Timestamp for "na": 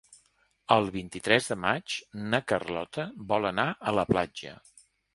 2.33-2.41